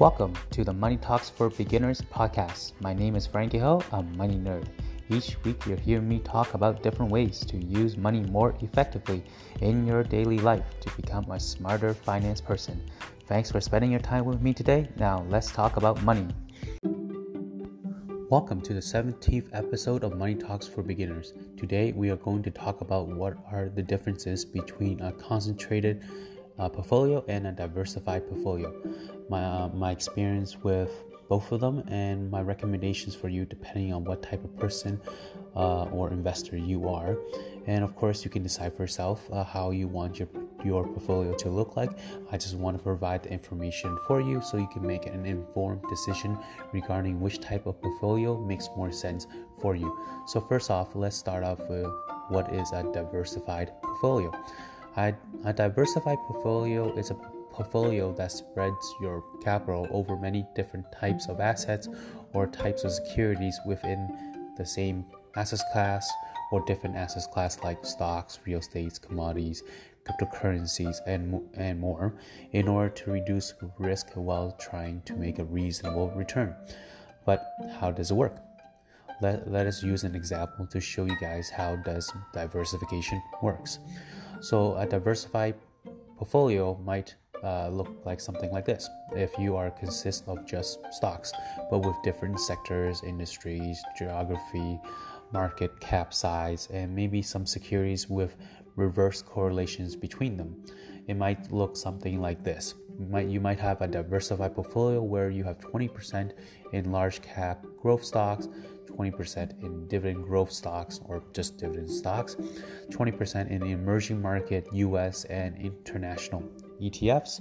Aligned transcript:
Welcome 0.00 0.32
to 0.52 0.64
the 0.64 0.72
Money 0.72 0.96
Talks 0.96 1.28
for 1.28 1.50
Beginners 1.50 2.00
podcast. 2.00 2.72
My 2.80 2.94
name 2.94 3.16
is 3.16 3.26
Frankie 3.26 3.58
Ho, 3.58 3.82
a 3.92 4.02
money 4.02 4.36
nerd. 4.36 4.64
Each 5.10 5.36
week, 5.44 5.66
you'll 5.66 5.76
hear 5.76 6.00
me 6.00 6.20
talk 6.20 6.54
about 6.54 6.82
different 6.82 7.12
ways 7.12 7.44
to 7.44 7.58
use 7.58 7.98
money 7.98 8.22
more 8.22 8.54
effectively 8.62 9.22
in 9.60 9.86
your 9.86 10.02
daily 10.02 10.38
life 10.38 10.64
to 10.80 10.90
become 10.96 11.30
a 11.30 11.38
smarter 11.38 11.92
finance 11.92 12.40
person. 12.40 12.82
Thanks 13.26 13.50
for 13.50 13.60
spending 13.60 13.90
your 13.90 14.00
time 14.00 14.24
with 14.24 14.40
me 14.40 14.54
today. 14.54 14.88
Now, 14.96 15.26
let's 15.28 15.52
talk 15.52 15.76
about 15.76 16.02
money. 16.02 16.28
Welcome 18.30 18.62
to 18.62 18.72
the 18.72 18.80
17th 18.80 19.50
episode 19.52 20.02
of 20.02 20.16
Money 20.16 20.36
Talks 20.36 20.66
for 20.66 20.82
Beginners. 20.82 21.34
Today, 21.58 21.92
we 21.92 22.08
are 22.08 22.16
going 22.16 22.42
to 22.44 22.50
talk 22.50 22.80
about 22.80 23.08
what 23.08 23.36
are 23.52 23.68
the 23.68 23.82
differences 23.82 24.46
between 24.46 24.98
a 25.02 25.12
concentrated 25.12 26.02
uh, 26.58 26.70
portfolio 26.70 27.22
and 27.28 27.46
a 27.46 27.52
diversified 27.52 28.26
portfolio. 28.28 28.72
My, 29.30 29.42
uh, 29.42 29.68
my 29.68 29.90
experience 29.92 30.58
with 30.58 30.92
both 31.30 31.52
of 31.52 31.60
them 31.60 31.84
and 31.86 32.28
my 32.30 32.42
recommendations 32.42 33.14
for 33.14 33.28
you 33.28 33.44
depending 33.44 33.94
on 33.94 34.04
what 34.04 34.20
type 34.22 34.42
of 34.44 34.52
person 34.58 35.00
uh, 35.54 35.84
or 35.84 36.10
investor 36.10 36.56
you 36.56 36.88
are. 36.88 37.16
And 37.66 37.84
of 37.84 37.94
course, 37.94 38.24
you 38.24 38.30
can 38.30 38.42
decide 38.42 38.74
for 38.74 38.82
yourself 38.82 39.28
uh, 39.32 39.44
how 39.44 39.70
you 39.70 39.86
want 39.86 40.18
your 40.18 40.28
your 40.64 40.86
portfolio 40.86 41.34
to 41.34 41.48
look 41.48 41.76
like. 41.76 41.90
I 42.30 42.36
just 42.36 42.54
want 42.54 42.76
to 42.76 42.82
provide 42.82 43.22
the 43.22 43.32
information 43.32 43.96
for 44.06 44.20
you 44.20 44.42
so 44.42 44.58
you 44.58 44.68
can 44.68 44.86
make 44.86 45.06
an 45.06 45.24
informed 45.24 45.82
decision 45.88 46.38
regarding 46.72 47.20
which 47.20 47.40
type 47.40 47.64
of 47.66 47.80
portfolio 47.80 48.38
makes 48.38 48.68
more 48.76 48.92
sense 48.92 49.26
for 49.60 49.74
you. 49.74 49.96
So 50.26 50.40
first 50.40 50.70
off, 50.70 50.94
let's 50.94 51.16
start 51.16 51.44
off 51.44 51.60
with 51.68 51.86
what 52.28 52.52
is 52.52 52.70
a 52.72 52.82
diversified 52.92 53.72
portfolio. 53.82 54.32
A, 54.96 55.14
a 55.44 55.52
diversified 55.52 56.18
portfolio 56.26 56.92
is 56.96 57.10
a 57.10 57.14
portfolio 57.52 58.12
that 58.14 58.32
spreads 58.32 58.94
your 59.00 59.22
capital 59.42 59.86
over 59.90 60.16
many 60.16 60.46
different 60.54 60.86
types 60.92 61.28
of 61.28 61.40
assets 61.40 61.88
or 62.32 62.46
types 62.46 62.84
of 62.84 62.92
securities 62.92 63.58
within 63.66 64.08
the 64.56 64.64
same 64.66 65.04
asset 65.36 65.60
class 65.72 66.10
or 66.52 66.64
different 66.64 66.96
asset 66.96 67.22
class 67.32 67.58
like 67.62 67.84
stocks, 67.84 68.38
real 68.44 68.58
estates, 68.58 68.98
commodities, 68.98 69.62
cryptocurrencies, 70.04 70.96
and, 71.06 71.40
and 71.54 71.78
more 71.78 72.14
in 72.52 72.68
order 72.68 72.88
to 72.90 73.10
reduce 73.10 73.54
risk 73.78 74.08
while 74.14 74.52
trying 74.52 75.02
to 75.02 75.14
make 75.14 75.38
a 75.38 75.44
reasonable 75.44 76.10
return. 76.16 76.54
But 77.24 77.44
how 77.78 77.90
does 77.90 78.10
it 78.10 78.14
work? 78.14 78.36
Let, 79.20 79.50
let 79.50 79.66
us 79.66 79.82
use 79.82 80.04
an 80.04 80.14
example 80.14 80.66
to 80.66 80.80
show 80.80 81.04
you 81.04 81.16
guys 81.20 81.50
how 81.50 81.76
does 81.76 82.10
diversification 82.32 83.22
works. 83.42 83.78
So 84.40 84.76
a 84.76 84.86
diversified 84.86 85.56
portfolio 86.16 86.80
might 86.84 87.14
uh, 87.42 87.68
look 87.68 87.88
like 88.04 88.20
something 88.20 88.50
like 88.50 88.64
this 88.64 88.88
if 89.16 89.30
you 89.38 89.56
are 89.56 89.70
consist 89.70 90.24
of 90.26 90.46
just 90.46 90.78
stocks 90.90 91.32
but 91.70 91.78
with 91.78 91.96
different 92.02 92.38
sectors 92.38 93.02
industries 93.02 93.82
geography 93.96 94.78
market 95.32 95.78
cap 95.80 96.12
size 96.12 96.68
and 96.72 96.94
maybe 96.94 97.22
some 97.22 97.46
securities 97.46 98.08
with 98.08 98.36
reverse 98.76 99.22
correlations 99.22 99.96
between 99.96 100.36
them. 100.36 100.56
It 101.06 101.14
might 101.14 101.52
look 101.52 101.76
something 101.76 102.20
like 102.20 102.44
this. 102.44 102.74
You 102.98 103.06
might, 103.06 103.26
you 103.28 103.40
might 103.40 103.58
have 103.60 103.80
a 103.80 103.88
diversified 103.88 104.54
portfolio 104.54 105.02
where 105.02 105.30
you 105.30 105.44
have 105.44 105.58
20% 105.58 106.32
in 106.72 106.92
large 106.92 107.22
cap 107.22 107.64
growth 107.80 108.04
stocks 108.04 108.48
20% 108.90 109.62
in 109.62 109.86
dividend 109.86 110.24
growth 110.24 110.50
stocks 110.50 111.00
or 111.06 111.22
just 111.32 111.56
dividend 111.56 111.88
stocks, 111.88 112.36
20% 112.90 113.48
in 113.48 113.60
the 113.60 113.70
emerging 113.70 114.20
market, 114.20 114.66
US, 114.72 115.24
and 115.26 115.56
international 115.56 116.42
ETFs 116.80 117.40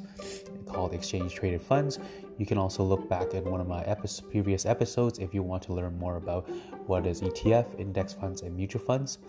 called 0.65 0.93
exchange 0.93 1.33
traded 1.33 1.61
funds. 1.61 1.99
You 2.37 2.45
can 2.45 2.57
also 2.57 2.83
look 2.83 3.09
back 3.09 3.33
at 3.33 3.43
one 3.43 3.59
of 3.59 3.67
my 3.67 3.83
previous 4.29 4.65
episodes 4.65 5.19
if 5.19 5.33
you 5.33 5.43
want 5.43 5.63
to 5.63 5.73
learn 5.73 5.97
more 5.97 6.17
about 6.17 6.49
what 6.87 7.05
is 7.05 7.21
ETF, 7.21 7.79
index 7.79 8.13
funds, 8.13 8.41
and 8.41 8.55
mutual 8.55 8.81
funds. 8.81 9.19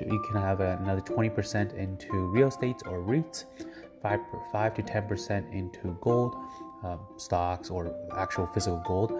You 0.00 0.22
can 0.30 0.40
have 0.40 0.60
another 0.60 1.00
20% 1.00 1.74
into 1.74 2.12
real 2.28 2.48
estate 2.48 2.82
or 2.86 3.00
REITs, 3.00 3.44
5, 4.02 4.20
5 4.50 4.74
to 4.74 4.82
10% 4.82 5.52
into 5.52 5.96
gold, 6.00 6.34
um, 6.82 6.98
stocks 7.16 7.70
or 7.70 7.94
actual 8.16 8.46
physical 8.46 8.82
gold, 8.84 9.12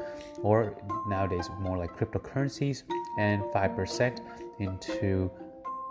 or 0.42 0.76
nowadays 1.06 1.48
more 1.60 1.78
like 1.78 1.97
cryptocurrencies, 1.97 2.82
and 3.19 3.42
5% 3.54 4.21
into 4.59 5.31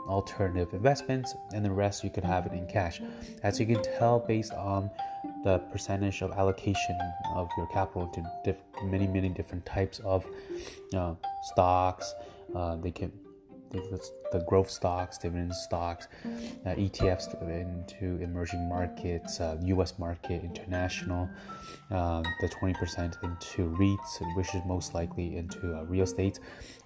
alternative 0.07 0.73
investments, 0.73 1.33
and 1.53 1.63
the 1.63 1.71
rest 1.71 2.03
you 2.03 2.09
could 2.09 2.23
have 2.23 2.45
it 2.45 2.53
in 2.53 2.67
cash. 2.67 3.01
As 3.43 3.59
you 3.59 3.65
can 3.65 3.81
tell, 3.97 4.19
based 4.19 4.53
on 4.53 4.89
the 5.43 5.59
percentage 5.71 6.21
of 6.21 6.31
allocation 6.31 6.97
of 7.35 7.49
your 7.57 7.67
capital 7.67 8.07
to 8.07 8.23
diff- 8.43 8.63
many, 8.83 9.07
many 9.07 9.29
different 9.29 9.65
types 9.65 9.99
of 9.99 10.25
uh, 10.93 11.13
stocks, 11.43 12.13
uh, 12.55 12.75
they 12.77 12.91
can 12.91 13.11
the 13.71 14.39
growth 14.47 14.69
stocks, 14.69 15.17
dividend 15.17 15.53
stocks, 15.53 16.07
uh, 16.65 16.69
ETFs 16.69 17.41
into 17.49 18.21
emerging 18.21 18.67
markets, 18.67 19.39
uh, 19.39 19.57
U.S. 19.63 19.97
market, 19.99 20.43
international, 20.43 21.29
um, 21.89 22.23
the 22.39 22.47
20% 22.47 23.23
into 23.23 23.69
REITs, 23.77 24.35
which 24.35 24.55
is 24.55 24.61
most 24.65 24.93
likely 24.93 25.37
into 25.37 25.75
uh, 25.75 25.83
real 25.83 26.03
estate, 26.03 26.39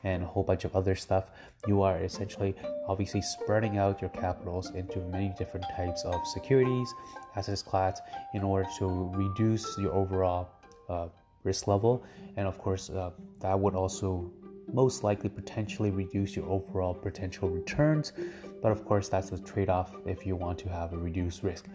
and 0.03 0.23
a 0.23 0.25
whole 0.25 0.43
bunch 0.43 0.65
of 0.65 0.75
other 0.75 0.95
stuff. 0.95 1.29
You 1.67 1.81
are 1.81 1.97
essentially 1.97 2.55
obviously 2.87 3.21
spreading 3.21 3.77
out 3.77 4.01
your 4.01 4.09
capitals 4.11 4.71
into 4.71 4.99
many 4.99 5.33
different 5.37 5.65
types 5.75 6.03
of 6.03 6.25
securities, 6.27 6.93
assets 7.35 7.61
class, 7.61 8.01
in 8.33 8.43
order 8.43 8.67
to 8.79 9.11
reduce 9.13 9.77
your 9.77 9.93
overall 9.93 10.49
uh, 10.89 11.07
risk 11.43 11.67
level, 11.67 12.03
and 12.37 12.47
of 12.47 12.57
course, 12.57 12.89
uh, 12.89 13.11
that 13.39 13.59
would 13.59 13.75
also 13.75 14.31
most 14.71 15.03
likely 15.03 15.29
potentially 15.29 15.91
reduce 15.91 16.35
your 16.35 16.47
overall 16.49 16.93
potential 16.93 17.49
returns. 17.49 18.13
But 18.61 18.71
of 18.71 18.83
course, 18.83 19.09
that's 19.09 19.31
a 19.31 19.37
trade 19.37 19.69
off 19.69 19.95
if 20.05 20.25
you 20.25 20.35
want 20.35 20.57
to 20.59 20.69
have 20.69 20.93
a 20.93 20.97
reduced 20.97 21.43
risk. 21.43 21.67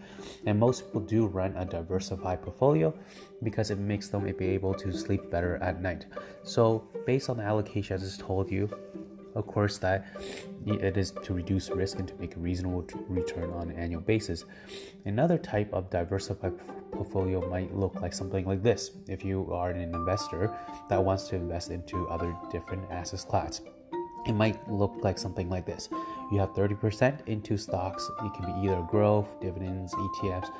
And 0.45 0.59
most 0.59 0.85
people 0.85 1.01
do 1.01 1.27
run 1.27 1.55
a 1.55 1.65
diversified 1.65 2.41
portfolio 2.41 2.93
because 3.43 3.71
it 3.71 3.77
makes 3.77 4.09
them 4.09 4.23
be 4.37 4.47
able 4.47 4.73
to 4.73 4.91
sleep 4.91 5.31
better 5.31 5.55
at 5.57 5.81
night. 5.81 6.05
So, 6.43 6.87
based 7.05 7.29
on 7.29 7.37
the 7.37 7.43
allocation 7.43 7.95
I 7.95 7.99
just 7.99 8.19
told 8.19 8.51
you, 8.51 8.69
of 9.35 9.47
course, 9.47 9.77
that 9.79 10.05
it 10.65 10.97
is 10.97 11.11
to 11.23 11.33
reduce 11.33 11.69
risk 11.69 11.99
and 11.99 12.07
to 12.07 12.15
make 12.15 12.35
a 12.35 12.39
reasonable 12.39 12.85
return 13.07 13.51
on 13.51 13.69
an 13.69 13.77
annual 13.77 14.01
basis. 14.01 14.45
Another 15.05 15.37
type 15.37 15.71
of 15.73 15.89
diversified 15.89 16.53
portfolio 16.91 17.47
might 17.49 17.73
look 17.75 17.95
like 18.01 18.13
something 18.13 18.45
like 18.45 18.61
this 18.61 18.91
if 19.07 19.23
you 19.23 19.51
are 19.51 19.71
an 19.71 19.81
investor 19.93 20.53
that 20.89 21.03
wants 21.03 21.27
to 21.29 21.35
invest 21.35 21.71
into 21.71 22.07
other 22.09 22.35
different 22.51 22.83
asset 22.91 23.25
class. 23.27 23.61
It 24.27 24.33
might 24.33 24.69
look 24.69 24.97
like 25.01 25.17
something 25.17 25.49
like 25.49 25.65
this. 25.65 25.89
You 26.31 26.39
have 26.39 26.53
30% 26.53 27.27
into 27.27 27.57
stocks. 27.57 28.07
It 28.23 28.33
can 28.33 28.45
be 28.45 28.67
either 28.67 28.81
growth, 28.83 29.39
dividends, 29.41 29.93
ETFs, 29.95 30.51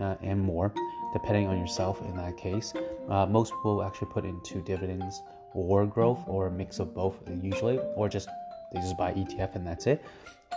uh, 0.00 0.16
and 0.22 0.40
more, 0.40 0.72
depending 1.12 1.46
on 1.46 1.58
yourself 1.58 2.00
in 2.00 2.16
that 2.16 2.36
case. 2.36 2.72
Uh, 3.08 3.26
most 3.26 3.50
people 3.50 3.82
actually 3.82 4.10
put 4.10 4.24
into 4.24 4.60
dividends 4.62 5.20
or 5.54 5.86
growth 5.86 6.22
or 6.26 6.48
a 6.48 6.50
mix 6.50 6.78
of 6.78 6.94
both 6.94 7.16
usually, 7.42 7.78
or 7.96 8.08
just 8.08 8.28
they 8.72 8.80
just 8.80 8.96
buy 8.98 9.12
ETF 9.12 9.54
and 9.54 9.66
that's 9.66 9.86
it. 9.86 10.04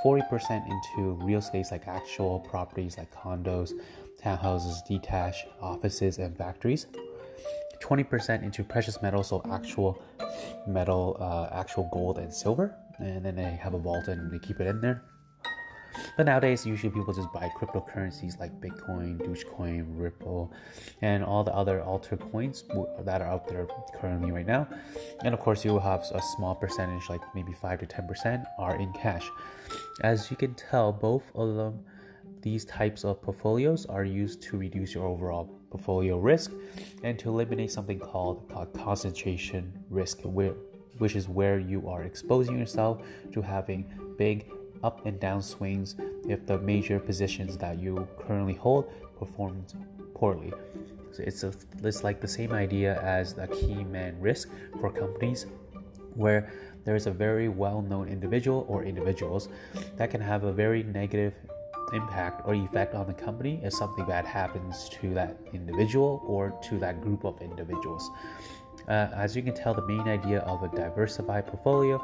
40% 0.03 0.69
into 0.69 1.13
real 1.23 1.39
estate 1.39 1.65
like 1.71 1.87
actual 1.87 2.39
properties 2.39 2.97
like 2.97 3.11
condos, 3.13 3.71
townhouses, 4.21 4.85
detached 4.87 5.47
offices, 5.61 6.17
and 6.17 6.35
factories. 6.37 6.87
20% 7.81 8.43
into 8.43 8.63
precious 8.63 9.01
metals, 9.01 9.29
so 9.29 9.41
actual 9.51 10.01
metal, 10.67 11.17
uh, 11.19 11.55
actual 11.55 11.89
gold 11.93 12.17
and 12.17 12.33
silver. 12.33 12.75
And 12.99 13.23
then 13.23 13.35
they 13.35 13.43
have 13.61 13.73
a 13.75 13.77
vault 13.77 14.07
and 14.07 14.31
they 14.31 14.39
keep 14.39 14.59
it 14.59 14.67
in 14.67 14.81
there. 14.81 15.03
But 16.15 16.25
nowadays, 16.25 16.65
usually 16.65 16.91
people 16.91 17.13
just 17.13 17.31
buy 17.33 17.51
cryptocurrencies 17.57 18.39
like 18.39 18.59
Bitcoin, 18.59 19.17
Dogecoin, 19.19 19.85
Ripple, 19.89 20.51
and 21.01 21.23
all 21.23 21.43
the 21.43 21.53
other 21.53 21.79
altcoins 21.85 22.63
that 23.05 23.21
are 23.21 23.27
out 23.27 23.47
there 23.47 23.67
currently 23.99 24.31
right 24.31 24.47
now. 24.47 24.67
And 25.23 25.33
of 25.33 25.39
course, 25.39 25.63
you 25.63 25.71
will 25.71 25.79
have 25.79 26.05
a 26.13 26.21
small 26.35 26.55
percentage, 26.55 27.09
like 27.09 27.21
maybe 27.35 27.53
5 27.53 27.79
to 27.79 27.85
10%, 27.85 28.45
are 28.57 28.75
in 28.77 28.91
cash. 28.93 29.29
As 30.01 30.29
you 30.31 30.37
can 30.37 30.53
tell, 30.55 30.91
both 30.91 31.23
of 31.35 31.55
them, 31.55 31.83
these 32.41 32.65
types 32.65 33.03
of 33.03 33.21
portfolios 33.21 33.85
are 33.87 34.05
used 34.05 34.41
to 34.43 34.57
reduce 34.57 34.93
your 34.93 35.05
overall 35.05 35.49
portfolio 35.69 36.17
risk 36.17 36.51
and 37.03 37.19
to 37.19 37.29
eliminate 37.29 37.71
something 37.71 37.99
called 37.99 38.49
concentration 38.73 39.73
risk, 39.89 40.19
which 40.97 41.15
is 41.15 41.27
where 41.27 41.59
you 41.59 41.89
are 41.89 42.03
exposing 42.03 42.57
yourself 42.57 43.01
to 43.33 43.41
having 43.41 43.85
big 44.17 44.45
up 44.83 45.05
and 45.05 45.19
down 45.19 45.41
swings 45.41 45.95
if 46.27 46.45
the 46.45 46.57
major 46.59 46.99
positions 46.99 47.57
that 47.57 47.79
you 47.79 48.07
currently 48.19 48.53
hold 48.53 48.91
performed 49.17 49.73
poorly. 50.13 50.51
So 51.11 51.23
it's, 51.23 51.43
a, 51.43 51.53
it's 51.83 52.03
like 52.03 52.21
the 52.21 52.27
same 52.27 52.51
idea 52.51 53.01
as 53.01 53.33
the 53.33 53.47
key 53.47 53.83
man 53.83 54.19
risk 54.19 54.49
for 54.79 54.91
companies 54.91 55.47
where 56.13 56.51
there 56.85 56.95
is 56.95 57.07
a 57.07 57.11
very 57.11 57.49
well 57.49 57.81
known 57.81 58.07
individual 58.07 58.65
or 58.67 58.83
individuals 58.83 59.49
that 59.97 60.09
can 60.09 60.21
have 60.21 60.43
a 60.43 60.53
very 60.53 60.83
negative 60.83 61.33
impact 61.93 62.41
or 62.45 62.53
effect 62.53 62.95
on 62.95 63.07
the 63.07 63.13
company 63.13 63.59
if 63.63 63.73
something 63.73 64.05
bad 64.05 64.25
happens 64.25 64.89
to 64.89 65.13
that 65.13 65.37
individual 65.53 66.21
or 66.25 66.57
to 66.61 66.77
that 66.79 67.01
group 67.01 67.23
of 67.23 67.41
individuals. 67.41 68.09
Uh, 68.87 69.09
as 69.13 69.35
you 69.35 69.41
can 69.41 69.53
tell, 69.53 69.73
the 69.73 69.85
main 69.85 70.07
idea 70.07 70.39
of 70.39 70.63
a 70.63 70.75
diversified 70.75 71.45
portfolio 71.45 72.03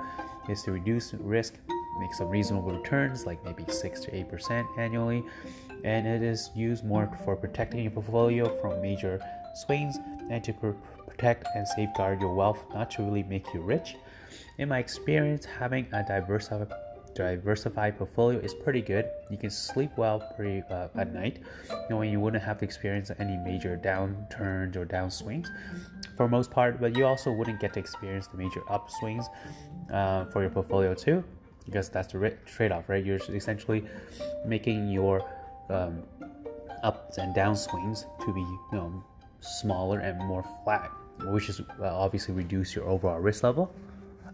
is 0.49 0.63
to 0.63 0.71
reduce 0.71 1.13
risk, 1.13 1.55
make 1.99 2.13
some 2.13 2.29
reasonable 2.29 2.71
returns, 2.71 3.25
like 3.25 3.43
maybe 3.43 3.65
6 3.67 3.99
to 4.01 4.11
8% 4.11 4.65
annually, 4.77 5.23
and 5.83 6.07
it 6.07 6.21
is 6.21 6.49
used 6.55 6.85
more 6.85 7.09
for 7.23 7.35
protecting 7.35 7.81
your 7.81 7.91
portfolio 7.91 8.49
from 8.61 8.81
major 8.81 9.19
swings 9.55 9.97
and 10.29 10.43
to 10.43 10.53
pr- 10.53 10.71
protect 11.07 11.47
and 11.55 11.67
safeguard 11.67 12.19
your 12.21 12.33
wealth, 12.33 12.63
not 12.73 12.89
to 12.91 13.03
really 13.03 13.23
make 13.23 13.45
you 13.53 13.61
rich. 13.61 13.95
In 14.57 14.69
my 14.69 14.79
experience, 14.79 15.45
having 15.45 15.87
a 15.93 16.03
diversified 16.03 16.71
diversified 17.13 17.97
portfolio 17.97 18.39
is 18.39 18.53
pretty 18.53 18.81
good. 18.81 19.09
You 19.29 19.37
can 19.37 19.49
sleep 19.49 19.91
well 19.97 20.19
pretty 20.35 20.63
uh, 20.69 20.87
at 20.95 21.13
night, 21.13 21.39
knowing 21.89 22.11
you 22.11 22.19
wouldn't 22.19 22.43
have 22.43 22.57
to 22.59 22.65
experience 22.65 23.11
any 23.19 23.37
major 23.37 23.79
downturns 23.83 24.75
or 24.75 24.85
downswings 24.85 25.47
for 26.17 26.27
most 26.27 26.51
part. 26.51 26.79
But 26.81 26.97
you 26.97 27.05
also 27.05 27.31
wouldn't 27.31 27.59
get 27.59 27.73
to 27.73 27.79
experience 27.79 28.27
the 28.27 28.37
major 28.37 28.61
upswings 28.61 29.25
uh, 29.91 30.25
for 30.25 30.41
your 30.41 30.49
portfolio 30.49 30.93
too, 30.93 31.23
because 31.65 31.89
that's 31.89 32.13
the 32.13 32.37
trade-off, 32.45 32.89
right? 32.89 33.03
You're 33.03 33.19
essentially 33.29 33.85
making 34.45 34.89
your 34.89 35.23
um, 35.69 36.03
ups 36.83 37.17
and 37.17 37.35
downswings 37.35 38.05
to 38.25 38.33
be 38.33 38.41
you 38.41 38.59
know 38.73 39.03
smaller 39.39 39.99
and 39.99 40.17
more 40.19 40.45
flat, 40.63 40.89
which 41.25 41.49
is 41.49 41.61
obviously 41.81 42.33
reduce 42.33 42.75
your 42.75 42.85
overall 42.87 43.19
risk 43.19 43.43
level. 43.43 43.73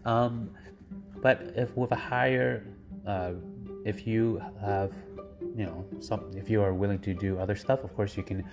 Um, 0.04 0.50
but 1.22 1.52
if 1.56 1.76
with 1.76 1.92
a 1.92 1.96
higher, 1.96 2.66
uh, 3.06 3.32
if 3.84 4.06
you 4.06 4.42
have, 4.60 4.92
you 5.56 5.66
know, 5.66 5.84
some, 6.00 6.30
if 6.34 6.48
you 6.48 6.62
are 6.62 6.72
willing 6.72 6.98
to 7.00 7.14
do 7.14 7.38
other 7.38 7.56
stuff, 7.56 7.84
of 7.84 7.94
course 7.94 8.16
you 8.16 8.22
can 8.22 8.44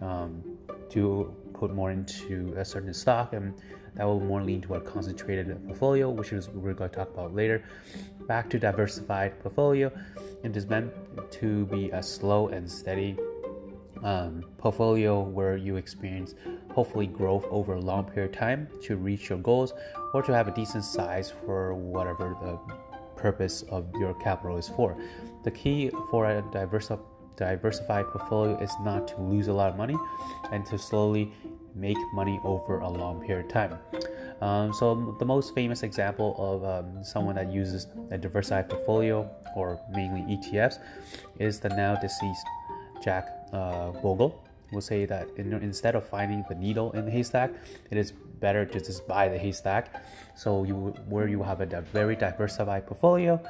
um, 0.00 0.42
do 0.88 1.34
put 1.52 1.74
more 1.74 1.90
into 1.90 2.54
a 2.56 2.64
certain 2.64 2.94
stock, 2.94 3.32
and 3.32 3.54
that 3.96 4.04
will 4.04 4.20
more 4.20 4.42
lean 4.42 4.60
to 4.62 4.74
a 4.74 4.80
concentrated 4.80 5.64
portfolio, 5.66 6.10
which 6.10 6.32
is 6.32 6.48
we're 6.48 6.74
going 6.74 6.90
to 6.90 6.96
talk 6.96 7.12
about 7.12 7.34
later. 7.34 7.64
Back 8.26 8.50
to 8.50 8.58
diversified 8.58 9.38
portfolio, 9.40 9.92
it 10.42 10.56
is 10.56 10.66
meant 10.66 10.92
to 11.32 11.66
be 11.66 11.90
a 11.90 12.02
slow 12.02 12.48
and 12.48 12.70
steady 12.70 13.16
um, 14.02 14.44
portfolio 14.58 15.20
where 15.20 15.56
you 15.56 15.76
experience 15.76 16.34
hopefully 16.72 17.06
growth 17.06 17.46
over 17.50 17.74
a 17.74 17.80
long 17.80 18.04
period 18.04 18.34
of 18.34 18.38
time 18.38 18.68
to 18.82 18.96
reach 18.96 19.28
your 19.28 19.38
goals 19.38 19.72
or 20.12 20.22
to 20.22 20.32
have 20.32 20.48
a 20.48 20.50
decent 20.50 20.84
size 20.84 21.32
for 21.44 21.74
whatever 21.74 22.36
the 22.42 22.58
purpose 23.16 23.62
of 23.70 23.86
your 23.98 24.14
capital 24.14 24.56
is 24.56 24.68
for. 24.68 24.96
The 25.44 25.50
key 25.50 25.90
for 26.10 26.26
a 26.26 26.42
diversi- 26.42 27.00
diversified 27.36 28.06
portfolio 28.06 28.58
is 28.60 28.72
not 28.82 29.08
to 29.08 29.20
lose 29.20 29.48
a 29.48 29.52
lot 29.52 29.70
of 29.70 29.76
money 29.76 29.96
and 30.52 30.66
to 30.66 30.78
slowly 30.78 31.32
make 31.74 31.96
money 32.12 32.40
over 32.44 32.78
a 32.80 32.88
long 32.88 33.24
period 33.24 33.46
of 33.46 33.52
time. 33.52 33.78
Um, 34.40 34.72
so 34.72 35.16
the 35.18 35.24
most 35.24 35.54
famous 35.54 35.82
example 35.82 36.34
of 36.38 36.64
um, 36.64 37.04
someone 37.04 37.34
that 37.36 37.52
uses 37.52 37.86
a 38.10 38.18
diversified 38.18 38.68
portfolio 38.68 39.30
or 39.56 39.80
mainly 39.90 40.36
ETFs 40.36 40.78
is 41.38 41.60
the 41.60 41.68
now 41.70 41.94
deceased 41.96 42.46
Jack 43.02 43.28
uh, 43.52 43.90
Bogle 43.90 44.44
will 44.72 44.80
say 44.80 45.06
that 45.06 45.28
in, 45.36 45.52
instead 45.54 45.94
of 45.94 46.06
finding 46.06 46.44
the 46.48 46.54
needle 46.54 46.92
in 46.92 47.04
the 47.04 47.10
haystack, 47.10 47.50
it 47.90 47.96
is 47.96 48.12
better 48.12 48.66
to 48.66 48.80
just 48.80 49.06
buy 49.06 49.28
the 49.28 49.38
haystack. 49.38 50.04
So 50.36 50.64
you 50.64 50.74
where 51.08 51.28
you 51.28 51.42
have 51.42 51.60
a 51.60 51.66
very 51.80 52.16
diversified 52.16 52.86
portfolio, 52.86 53.40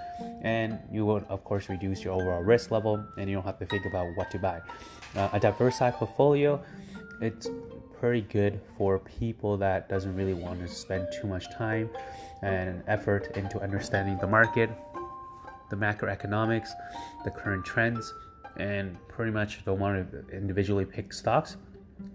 and 0.43 0.79
you 0.93 1.06
will 1.06 1.25
of 1.29 1.43
course 1.44 1.69
reduce 1.69 2.05
your 2.05 2.15
overall 2.15 2.43
risk 2.43 2.71
level, 2.71 3.05
and 3.17 3.29
you 3.29 3.37
don't 3.37 3.44
have 3.44 3.59
to 3.59 3.67
think 3.67 3.87
about 3.87 4.06
what 4.17 4.31
to 4.32 4.38
buy. 4.38 4.61
Uh, 5.17 5.31
a 5.32 5.41
diversified 5.41 5.94
portfolio, 5.94 6.62
it's 7.21 7.49
pretty 8.04 8.20
good 8.20 8.60
for 8.76 8.98
people 8.98 9.56
that 9.56 9.88
doesn't 9.88 10.14
really 10.14 10.34
want 10.34 10.60
to 10.60 10.68
spend 10.68 11.08
too 11.10 11.26
much 11.26 11.50
time 11.50 11.88
and 12.42 12.82
effort 12.86 13.34
into 13.34 13.58
understanding 13.62 14.18
the 14.18 14.26
market, 14.26 14.68
the 15.70 15.76
macroeconomics, 15.76 16.68
the 17.24 17.30
current 17.30 17.64
trends 17.64 18.12
and 18.58 18.98
pretty 19.08 19.32
much 19.32 19.64
don't 19.64 19.78
want 19.78 19.94
to 20.10 20.36
individually 20.36 20.84
pick 20.84 21.14
stocks 21.14 21.56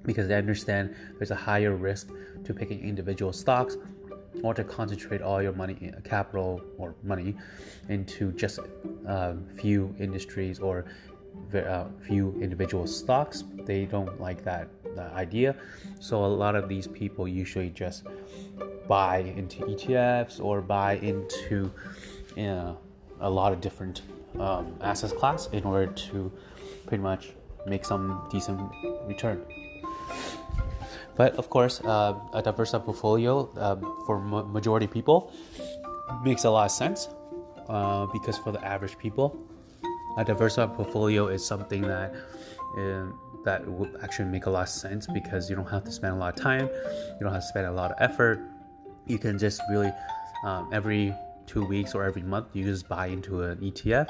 because 0.03 0.27
they 0.27 0.35
understand 0.35 0.95
there's 1.17 1.31
a 1.31 1.41
higher 1.49 1.75
risk 1.75 2.11
to 2.43 2.53
picking 2.53 2.79
individual 2.81 3.33
stocks 3.33 3.75
or 4.43 4.53
to 4.53 4.63
concentrate 4.63 5.23
all 5.23 5.41
your 5.41 5.53
money 5.53 5.91
capital 6.03 6.61
or 6.77 6.93
money 7.01 7.35
into 7.87 8.31
just 8.33 8.59
a 8.59 9.09
uh, 9.09 9.35
few 9.55 9.95
industries 9.97 10.59
or 10.59 10.85
uh, 11.55 11.85
few 12.05 12.37
individual 12.39 12.85
stocks. 12.85 13.43
They 13.65 13.85
don't 13.85 14.21
like 14.21 14.43
that, 14.43 14.67
idea 14.97 15.55
so 15.99 16.25
a 16.25 16.27
lot 16.27 16.55
of 16.55 16.67
these 16.67 16.87
people 16.87 17.27
usually 17.27 17.69
just 17.69 18.03
buy 18.87 19.19
into 19.19 19.63
etfs 19.65 20.43
or 20.43 20.61
buy 20.61 20.95
into 20.97 21.71
you 22.35 22.43
know, 22.43 22.77
a 23.19 23.29
lot 23.29 23.53
of 23.53 23.61
different 23.61 24.01
um, 24.39 24.73
asset 24.81 25.11
class 25.17 25.47
in 25.51 25.63
order 25.63 25.91
to 25.91 26.31
pretty 26.87 27.01
much 27.03 27.33
make 27.65 27.85
some 27.85 28.27
decent 28.31 28.59
return. 29.05 29.41
But 31.15 31.35
of 31.35 31.49
course, 31.49 31.81
uh, 31.81 32.15
a 32.33 32.41
diversified 32.41 32.85
portfolio 32.85 33.49
uh, 33.57 33.75
for 34.05 34.19
ma- 34.19 34.43
majority 34.43 34.87
people 34.87 35.33
makes 36.23 36.45
a 36.45 36.49
lot 36.49 36.65
of 36.65 36.71
sense 36.71 37.09
uh, 37.67 38.05
because 38.07 38.37
for 38.37 38.51
the 38.51 38.63
average 38.65 38.97
people, 38.97 39.37
a 40.17 40.23
diversified 40.23 40.75
portfolio 40.75 41.27
is 41.27 41.45
something 41.45 41.81
that 41.81 42.15
uh, 42.77 43.05
that 43.45 43.67
would 43.67 43.97
actually 44.03 44.29
make 44.29 44.45
a 44.45 44.49
lot 44.49 44.63
of 44.63 44.69
sense 44.69 45.07
because 45.07 45.49
you 45.49 45.55
don't 45.55 45.69
have 45.69 45.83
to 45.83 45.91
spend 45.91 46.15
a 46.15 46.17
lot 46.17 46.37
of 46.37 46.41
time, 46.41 46.67
you 46.67 47.19
don't 47.21 47.33
have 47.33 47.41
to 47.41 47.47
spend 47.47 47.67
a 47.67 47.71
lot 47.71 47.91
of 47.91 47.97
effort. 47.99 48.39
You 49.05 49.17
can 49.17 49.37
just 49.37 49.61
really 49.69 49.91
um, 50.43 50.69
every 50.71 51.13
two 51.45 51.65
weeks 51.65 51.95
or 51.95 52.05
every 52.05 52.21
month, 52.21 52.47
you 52.53 52.63
just 52.63 52.87
buy 52.87 53.07
into 53.07 53.41
an 53.41 53.57
ETF 53.57 54.07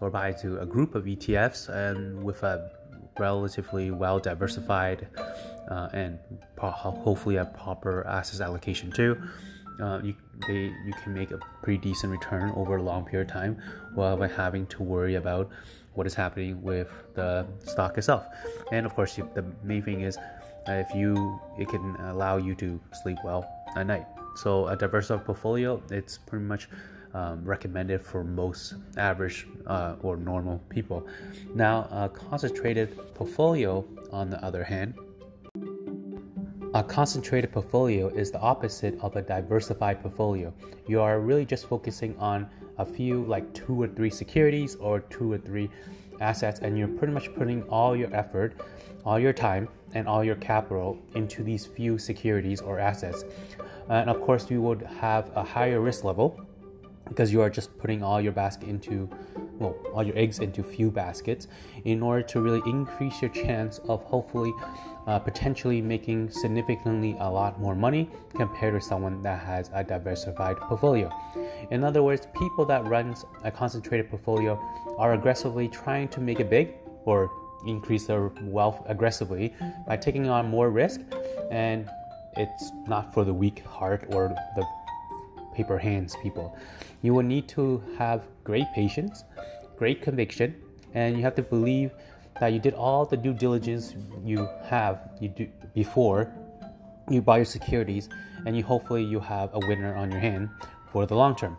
or 0.00 0.10
buy 0.10 0.30
into 0.30 0.58
a 0.58 0.66
group 0.66 0.94
of 0.94 1.04
ETFs 1.04 1.68
and 1.68 2.22
with 2.22 2.42
a 2.42 2.70
relatively 3.18 3.90
well 3.90 4.18
diversified 4.18 5.06
uh, 5.70 5.88
and 5.92 6.18
hopefully 6.58 7.36
a 7.36 7.44
proper 7.44 8.06
assets 8.06 8.40
allocation 8.40 8.90
too. 8.90 9.16
Uh, 9.80 10.00
you, 10.02 10.14
they, 10.46 10.72
you 10.84 10.92
can 11.02 11.14
make 11.14 11.30
a 11.30 11.38
pretty 11.62 11.78
decent 11.78 12.12
return 12.12 12.52
over 12.56 12.76
a 12.76 12.82
long 12.82 13.04
period 13.04 13.28
of 13.28 13.32
time 13.32 13.60
without 13.96 14.30
having 14.32 14.66
to 14.66 14.82
worry 14.82 15.14
about 15.14 15.50
what 15.94 16.06
is 16.06 16.14
happening 16.14 16.62
with 16.62 16.90
the 17.14 17.46
stock 17.64 17.98
itself. 17.98 18.26
And 18.70 18.86
of 18.86 18.94
course, 18.94 19.16
the 19.16 19.44
main 19.62 19.82
thing 19.82 20.02
is 20.02 20.16
uh, 20.68 20.72
if 20.72 20.94
you 20.94 21.40
it 21.58 21.68
can 21.68 21.96
allow 22.00 22.36
you 22.36 22.54
to 22.56 22.80
sleep 23.02 23.18
well 23.24 23.48
at 23.76 23.86
night. 23.86 24.06
So 24.36 24.68
a 24.68 24.76
diversified 24.76 25.26
portfolio, 25.26 25.82
it's 25.90 26.18
pretty 26.18 26.44
much 26.44 26.68
um, 27.14 27.44
recommended 27.44 28.00
for 28.00 28.24
most 28.24 28.74
average 28.96 29.46
uh, 29.66 29.96
or 30.02 30.16
normal 30.16 30.58
people. 30.68 31.06
Now, 31.54 31.88
a 31.90 32.08
concentrated 32.08 32.96
portfolio, 33.14 33.84
on 34.10 34.30
the 34.30 34.42
other 34.42 34.64
hand, 34.64 34.94
a 36.74 36.82
concentrated 36.82 37.52
portfolio 37.52 38.08
is 38.08 38.30
the 38.30 38.40
opposite 38.40 38.98
of 39.00 39.16
a 39.16 39.22
diversified 39.22 40.00
portfolio. 40.00 40.54
You 40.86 41.02
are 41.02 41.20
really 41.20 41.44
just 41.44 41.66
focusing 41.66 42.16
on 42.18 42.48
a 42.78 42.84
few, 42.84 43.24
like 43.24 43.52
two 43.52 43.82
or 43.82 43.88
three 43.88 44.10
securities 44.10 44.76
or 44.76 45.00
two 45.00 45.32
or 45.32 45.38
three 45.38 45.70
assets, 46.20 46.60
and 46.60 46.78
you're 46.78 46.88
pretty 46.88 47.12
much 47.12 47.34
putting 47.34 47.62
all 47.64 47.96
your 47.96 48.14
effort, 48.14 48.54
all 49.04 49.18
your 49.18 49.32
time, 49.32 49.68
and 49.94 50.08
all 50.08 50.24
your 50.24 50.36
capital 50.36 50.98
into 51.14 51.42
these 51.42 51.66
few 51.66 51.98
securities 51.98 52.60
or 52.60 52.78
assets. 52.78 53.24
And 53.88 54.08
of 54.08 54.20
course 54.20 54.50
you 54.50 54.62
would 54.62 54.82
have 54.82 55.30
a 55.36 55.42
higher 55.42 55.80
risk 55.80 56.04
level 56.04 56.40
because 57.08 57.32
you 57.32 57.40
are 57.40 57.50
just 57.50 57.76
putting 57.78 58.02
all 58.02 58.20
your 58.20 58.32
basket 58.32 58.68
into 58.68 59.08
well 59.58 59.74
all 59.92 60.02
your 60.02 60.16
eggs 60.16 60.38
into 60.38 60.62
few 60.62 60.90
baskets 60.90 61.48
in 61.84 62.02
order 62.02 62.22
to 62.22 62.40
really 62.40 62.62
increase 62.66 63.20
your 63.20 63.30
chance 63.30 63.78
of 63.88 64.02
hopefully 64.04 64.52
uh, 65.06 65.18
potentially 65.18 65.80
making 65.82 66.30
significantly 66.30 67.16
a 67.20 67.30
lot 67.30 67.60
more 67.60 67.74
money 67.74 68.08
compared 68.34 68.74
to 68.74 68.80
someone 68.80 69.20
that 69.22 69.40
has 69.40 69.70
a 69.74 69.82
diversified 69.82 70.56
portfolio. 70.58 71.10
In 71.70 71.84
other 71.84 72.02
words 72.02 72.26
people 72.38 72.64
that 72.66 72.84
runs 72.86 73.24
a 73.44 73.50
concentrated 73.50 74.08
portfolio 74.08 74.60
are 74.98 75.14
aggressively 75.14 75.68
trying 75.68 76.08
to 76.08 76.20
make 76.20 76.40
it 76.40 76.48
big 76.48 76.74
or 77.04 77.30
increase 77.66 78.06
their 78.06 78.28
wealth 78.42 78.82
aggressively 78.86 79.54
by 79.86 79.96
taking 79.96 80.28
on 80.28 80.48
more 80.48 80.70
risk 80.70 81.00
and 81.50 81.88
it's 82.36 82.72
not 82.88 83.12
for 83.12 83.24
the 83.24 83.34
weak 83.34 83.64
heart 83.64 84.04
or 84.08 84.34
the 84.56 84.66
paper 85.54 85.78
hands 85.78 86.16
people. 86.22 86.56
You 87.02 87.14
will 87.14 87.22
need 87.24 87.48
to 87.48 87.82
have 87.98 88.26
great 88.44 88.66
patience, 88.74 89.24
great 89.76 90.02
conviction, 90.02 90.54
and 90.94 91.16
you 91.16 91.22
have 91.22 91.34
to 91.36 91.42
believe 91.42 91.90
that 92.40 92.52
you 92.52 92.58
did 92.58 92.74
all 92.74 93.04
the 93.04 93.16
due 93.16 93.34
diligence 93.34 93.94
you 94.24 94.48
have 94.64 95.10
you 95.20 95.28
do 95.28 95.48
before 95.74 96.32
you 97.10 97.20
buy 97.20 97.36
your 97.36 97.44
securities, 97.44 98.08
and 98.46 98.56
you 98.56 98.62
hopefully 98.62 99.04
you 99.04 99.20
have 99.20 99.50
a 99.54 99.58
winner 99.66 99.94
on 99.94 100.10
your 100.10 100.20
hand 100.20 100.48
for 100.90 101.06
the 101.06 101.14
long 101.14 101.34
term. 101.34 101.56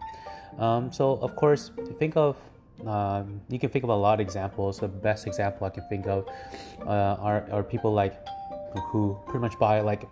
Um, 0.58 0.92
so 0.92 1.18
of 1.22 1.36
course, 1.36 1.72
think 2.00 2.16
of 2.18 2.38
Um, 2.84 3.40
you 3.54 3.60
can 3.60 3.70
think 3.70 3.84
of 3.86 3.92
a 3.92 3.96
lot 3.96 4.20
of 4.20 4.26
examples. 4.28 4.80
The 4.80 4.90
best 4.90 5.28
example 5.28 5.62
I 5.68 5.70
can 5.70 5.86
think 5.88 6.06
of 6.08 6.28
uh, 6.84 7.16
are, 7.22 7.46
are 7.52 7.64
people 7.64 7.94
like 7.94 8.14
who 8.90 9.16
pretty 9.26 9.40
much 9.40 9.56
buy 9.60 9.80
like 9.80 10.04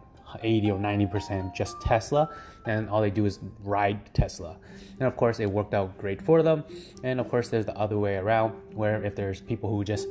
80 0.42 0.72
or 0.72 0.80
90% 0.80 1.54
just 1.54 1.82
Tesla, 1.82 2.30
and 2.66 2.90
all 2.90 3.02
they 3.02 3.10
do 3.10 3.26
is 3.26 3.40
ride 3.64 4.14
Tesla. 4.14 4.58
And 5.00 5.08
of 5.08 5.16
course, 5.16 5.40
it 5.40 5.46
worked 5.46 5.74
out 5.74 5.98
great 5.98 6.22
for 6.22 6.44
them. 6.44 6.64
And 7.04 7.20
of 7.20 7.30
course, 7.30 7.50
there's 7.50 7.66
the 7.66 7.78
other 7.78 7.98
way 7.98 8.16
around, 8.16 8.54
where 8.74 9.04
if 9.04 9.16
there's 9.16 9.42
people 9.42 9.70
who 9.70 9.84
just 9.84 10.08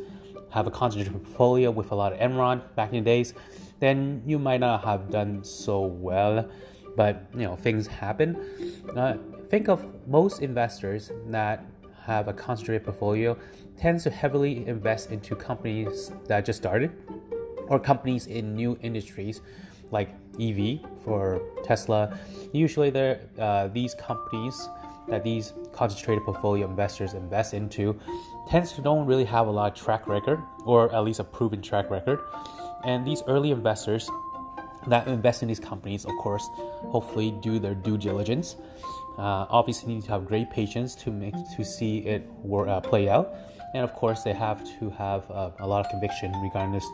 have 0.51 0.67
a 0.67 0.71
concentrated 0.71 1.13
portfolio 1.13 1.71
with 1.71 1.93
a 1.93 1.95
lot 1.95 2.13
of 2.13 2.19
Enron 2.19 2.63
back 2.75 2.93
in 2.93 3.05
the 3.05 3.11
days, 3.11 3.35
then 3.79 4.23
you 4.27 4.39
might 4.39 4.61
not 4.61 4.85
have 4.85 5.11
done 5.11 5.43
so 5.45 5.81
well. 5.81 6.49
But 6.97 7.27
you 7.35 7.41
know, 7.43 7.57
things 7.57 7.87
happen. 7.87 8.37
Uh, 8.97 9.17
think 9.49 9.69
of 9.69 9.87
most 10.09 10.43
investors 10.43 11.11
that 11.29 11.65
have 12.05 12.29
a 12.29 12.33
concentrated 12.33 12.85
portfolio 12.85 13.39
tends 13.79 14.05
to 14.05 14.11
heavily 14.11 14.67
invest 14.67 15.11
into 15.11 15.37
companies 15.37 16.13
that 16.27 16.45
just 16.45 16.59
started 16.59 16.91
or 17.69 17.79
companies 17.79 18.27
in 18.27 18.55
new 18.55 18.77
industries 18.83 19.41
like 19.91 20.11
EV 20.41 20.81
for 21.05 21.43
Tesla. 21.65 22.19
Usually, 22.53 22.91
there 22.91 23.21
uh, 23.39 23.69
these 23.69 23.95
companies 23.95 24.69
that 25.09 25.25
these 25.25 25.53
concentrated 25.73 26.25
portfolio 26.25 26.67
investors 26.69 27.15
invest 27.15 27.55
into 27.55 27.99
tends 28.49 28.73
to 28.73 28.83
don't 28.83 29.07
really 29.07 29.25
have 29.25 29.47
a 29.47 29.51
lot 29.51 29.73
of 29.73 29.79
track 29.79 30.07
record 30.07 30.41
or 30.65 30.95
at 30.95 31.05
least 31.05 31.21
a 31.21 31.25
proven 31.25 31.61
track 31.61 31.91
record. 31.91 32.21
And 32.85 33.07
these 33.07 33.23
early 33.27 33.51
investors 33.51 34.09
that 34.87 35.07
invest 35.09 35.43
in 35.43 35.49
these 35.49 35.61
companies, 35.61 36.05
of 36.05 36.17
course, 36.17 36.49
hopefully 36.55 37.33
do 37.43 37.59
their 37.59 37.75
due 37.75 37.99
diligence. 37.99 38.57
Uh, 39.19 39.45
obviously, 39.51 39.95
need 39.95 40.05
to 40.05 40.13
have 40.13 40.25
great 40.25 40.51
patience 40.51 40.95
to 40.95 41.11
make 41.11 41.35
to 41.57 41.65
see 41.65 41.99
it 41.99 42.27
work, 42.43 42.69
uh, 42.69 42.81
play 42.81 43.09
out, 43.09 43.35
and 43.75 43.85
of 43.85 43.95
course, 43.95 44.23
they 44.23 44.33
have 44.33 44.65
to 44.79 44.91
have 44.91 45.31
uh, 45.31 45.51
a 45.61 45.67
lot 45.67 45.85
of 45.85 45.91
conviction 45.91 46.33
regarding 46.43 46.73
this, 46.73 46.87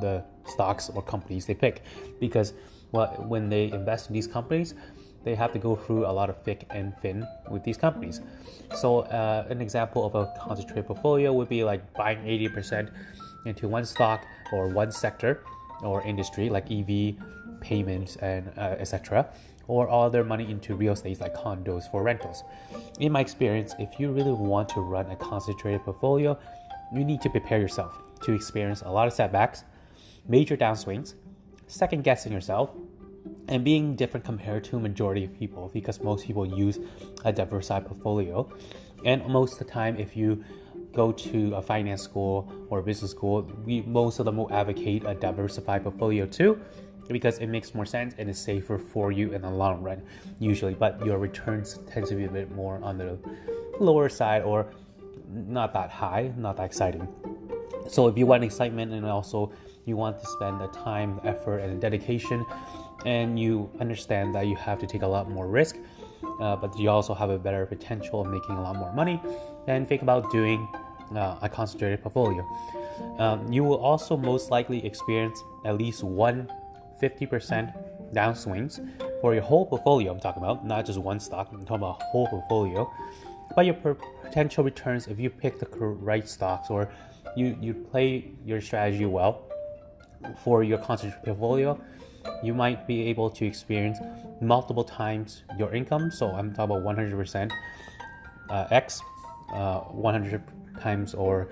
the 0.00 0.24
stocks 0.46 0.90
or 0.90 1.02
companies 1.02 1.46
they 1.46 1.54
pick, 1.54 1.82
because 2.20 2.54
well, 2.92 3.08
when 3.26 3.48
they 3.48 3.72
invest 3.72 4.08
in 4.08 4.14
these 4.14 4.26
companies, 4.26 4.74
they 5.24 5.34
have 5.34 5.52
to 5.52 5.58
go 5.58 5.74
through 5.76 6.06
a 6.06 6.12
lot 6.12 6.28
of 6.28 6.40
thick 6.42 6.66
and 6.70 6.96
thin 6.98 7.26
with 7.50 7.64
these 7.64 7.76
companies. 7.76 8.20
So, 8.76 9.00
uh, 9.00 9.46
an 9.48 9.60
example 9.60 10.04
of 10.04 10.14
a 10.14 10.32
concentrated 10.38 10.86
portfolio 10.86 11.32
would 11.32 11.48
be 11.48 11.64
like 11.64 11.92
buying 11.94 12.18
80% 12.18 12.90
into 13.46 13.68
one 13.68 13.84
stock 13.84 14.24
or 14.52 14.68
one 14.68 14.92
sector 14.92 15.44
or 15.82 16.02
industry 16.02 16.48
like 16.48 16.70
EV, 16.70 17.16
payments, 17.60 18.16
and 18.16 18.52
uh, 18.56 18.76
etc., 18.78 19.28
or 19.68 19.88
all 19.88 20.10
their 20.10 20.24
money 20.24 20.50
into 20.50 20.74
real 20.74 20.92
estate 20.92 21.20
like 21.20 21.34
condos 21.34 21.90
for 21.90 22.02
rentals. 22.02 22.42
In 22.98 23.12
my 23.12 23.20
experience, 23.20 23.74
if 23.78 23.98
you 23.98 24.10
really 24.10 24.32
want 24.32 24.68
to 24.70 24.80
run 24.80 25.10
a 25.10 25.16
concentrated 25.16 25.82
portfolio, 25.82 26.38
you 26.92 27.04
need 27.04 27.20
to 27.22 27.30
prepare 27.30 27.60
yourself 27.60 27.96
to 28.22 28.32
experience 28.32 28.82
a 28.82 28.90
lot 28.90 29.06
of 29.06 29.12
setbacks, 29.12 29.64
major 30.28 30.56
downswings, 30.56 31.14
second 31.66 32.04
guessing 32.04 32.32
yourself, 32.32 32.70
and 33.48 33.64
being 33.64 33.96
different 33.96 34.24
compared 34.24 34.64
to 34.64 34.78
majority 34.78 35.24
of 35.24 35.38
people 35.38 35.70
because 35.72 36.00
most 36.02 36.26
people 36.26 36.46
use 36.46 36.78
a 37.24 37.32
diversified 37.32 37.86
portfolio. 37.86 38.48
And 39.04 39.26
most 39.26 39.54
of 39.54 39.66
the 39.66 39.72
time, 39.72 39.96
if 39.98 40.16
you 40.16 40.44
go 40.92 41.10
to 41.10 41.54
a 41.54 41.62
finance 41.62 42.02
school 42.02 42.52
or 42.68 42.82
business 42.82 43.10
school, 43.10 43.42
we 43.64 43.82
most 43.82 44.18
of 44.18 44.26
them 44.26 44.36
will 44.36 44.52
advocate 44.52 45.04
a 45.06 45.14
diversified 45.14 45.82
portfolio 45.82 46.26
too, 46.26 46.60
because 47.08 47.38
it 47.38 47.48
makes 47.48 47.74
more 47.74 47.86
sense 47.86 48.14
and 48.18 48.28
is 48.28 48.38
safer 48.38 48.78
for 48.78 49.10
you 49.10 49.32
in 49.32 49.42
the 49.42 49.50
long 49.50 49.82
run, 49.82 50.02
usually. 50.38 50.74
But 50.74 51.04
your 51.04 51.18
returns 51.18 51.78
tend 51.90 52.06
to 52.06 52.14
be 52.14 52.24
a 52.24 52.30
bit 52.30 52.52
more 52.52 52.78
on 52.82 52.98
the 52.98 53.18
lower 53.80 54.08
side 54.08 54.42
or 54.42 54.72
not 55.28 55.72
that 55.74 55.90
high, 55.90 56.32
not 56.36 56.56
that 56.58 56.64
exciting. 56.64 57.08
So 57.88 58.08
if 58.08 58.16
you 58.16 58.26
want 58.26 58.44
excitement 58.44 58.92
and 58.92 59.04
also 59.06 59.52
you 59.84 59.96
want 59.96 60.20
to 60.20 60.26
spend 60.26 60.60
the 60.60 60.68
time, 60.68 61.20
effort, 61.24 61.58
and 61.58 61.80
dedication, 61.80 62.46
and 63.04 63.38
you 63.38 63.70
understand 63.80 64.34
that 64.34 64.46
you 64.46 64.56
have 64.56 64.78
to 64.80 64.86
take 64.86 65.02
a 65.02 65.06
lot 65.06 65.30
more 65.30 65.48
risk, 65.48 65.76
uh, 66.40 66.56
but 66.56 66.78
you 66.78 66.88
also 66.88 67.14
have 67.14 67.30
a 67.30 67.38
better 67.38 67.66
potential 67.66 68.20
of 68.20 68.28
making 68.28 68.56
a 68.56 68.62
lot 68.62 68.76
more 68.76 68.92
money, 68.92 69.20
then 69.66 69.84
think 69.86 70.02
about 70.02 70.30
doing 70.30 70.68
uh, 71.14 71.36
a 71.42 71.48
concentrated 71.48 72.02
portfolio. 72.02 72.46
Um, 73.18 73.52
you 73.52 73.64
will 73.64 73.78
also 73.78 74.16
most 74.16 74.50
likely 74.50 74.84
experience 74.86 75.42
at 75.64 75.76
least 75.76 76.04
one 76.04 76.50
50% 77.02 78.12
downswings 78.14 78.80
for 79.20 79.34
your 79.34 79.42
whole 79.42 79.66
portfolio. 79.66 80.12
I'm 80.12 80.20
talking 80.20 80.42
about 80.42 80.64
not 80.64 80.86
just 80.86 80.98
one 80.98 81.18
stock, 81.18 81.48
I'm 81.50 81.64
talking 81.64 81.76
about 81.76 82.02
whole 82.02 82.28
portfolio. 82.28 82.92
But 83.54 83.66
your 83.66 83.74
potential 83.74 84.64
returns, 84.64 85.08
if 85.08 85.18
you 85.18 85.28
pick 85.28 85.58
the 85.58 85.66
right 85.66 86.26
stocks 86.28 86.70
or 86.70 86.90
you, 87.36 87.56
you 87.60 87.74
play 87.74 88.30
your 88.44 88.60
strategy 88.60 89.06
well 89.06 89.42
for 90.42 90.62
your 90.62 90.78
concentrated 90.78 91.24
portfolio, 91.24 91.80
you 92.42 92.54
might 92.54 92.86
be 92.86 93.02
able 93.08 93.30
to 93.30 93.44
experience 93.44 93.98
multiple 94.40 94.84
times 94.84 95.42
your 95.58 95.74
income. 95.74 96.10
So 96.10 96.30
I'm 96.30 96.52
talking 96.52 96.76
about 96.76 96.96
100% 96.96 97.50
uh, 98.50 98.66
X, 98.70 99.00
uh, 99.52 99.80
100 99.80 100.42
times 100.80 101.14
or 101.14 101.48